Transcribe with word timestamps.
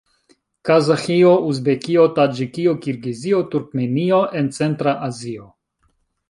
Kazaĥio, 0.67 1.33
Uzbekio, 1.49 2.05
Taĝikio, 2.15 2.73
Kirgizio, 2.87 3.43
Turkmenio 3.53 4.23
en 4.41 4.49
centra 4.57 4.97
Azio. 5.11 5.47